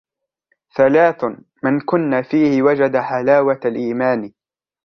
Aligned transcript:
ثَلَاثٌ 0.75 1.23
مَنْ 1.63 1.79
كُنَّ 1.79 2.21
فِيهِ 2.21 2.61
وَجَدَ 2.61 2.97
حَلَاوَةَ 2.97 3.59
الْإِيمَانِ. 3.65 4.33